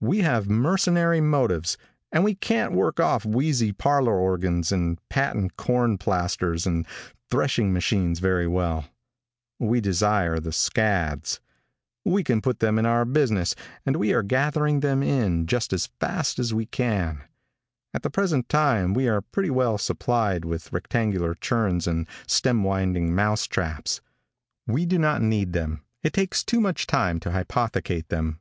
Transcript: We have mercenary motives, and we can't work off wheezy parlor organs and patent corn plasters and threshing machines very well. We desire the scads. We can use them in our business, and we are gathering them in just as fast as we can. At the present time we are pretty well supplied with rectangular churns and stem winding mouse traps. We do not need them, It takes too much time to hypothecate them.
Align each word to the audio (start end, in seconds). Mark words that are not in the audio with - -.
We 0.00 0.22
have 0.22 0.50
mercenary 0.50 1.20
motives, 1.20 1.78
and 2.10 2.24
we 2.24 2.34
can't 2.34 2.72
work 2.72 2.98
off 2.98 3.24
wheezy 3.24 3.70
parlor 3.70 4.18
organs 4.18 4.72
and 4.72 4.98
patent 5.08 5.56
corn 5.56 5.98
plasters 5.98 6.66
and 6.66 6.84
threshing 7.30 7.72
machines 7.72 8.18
very 8.18 8.48
well. 8.48 8.86
We 9.60 9.80
desire 9.80 10.40
the 10.40 10.50
scads. 10.50 11.38
We 12.04 12.24
can 12.24 12.42
use 12.44 12.56
them 12.56 12.80
in 12.80 12.86
our 12.86 13.04
business, 13.04 13.54
and 13.86 13.94
we 13.94 14.12
are 14.12 14.24
gathering 14.24 14.80
them 14.80 15.00
in 15.04 15.46
just 15.46 15.72
as 15.72 15.90
fast 16.00 16.40
as 16.40 16.52
we 16.52 16.66
can. 16.66 17.22
At 17.94 18.02
the 18.02 18.10
present 18.10 18.48
time 18.48 18.94
we 18.94 19.06
are 19.08 19.20
pretty 19.20 19.50
well 19.50 19.78
supplied 19.78 20.44
with 20.44 20.72
rectangular 20.72 21.36
churns 21.36 21.86
and 21.86 22.08
stem 22.26 22.64
winding 22.64 23.14
mouse 23.14 23.46
traps. 23.46 24.00
We 24.66 24.86
do 24.86 24.98
not 24.98 25.22
need 25.22 25.52
them, 25.52 25.84
It 26.02 26.14
takes 26.14 26.42
too 26.42 26.60
much 26.60 26.88
time 26.88 27.20
to 27.20 27.30
hypothecate 27.30 28.08
them. 28.08 28.40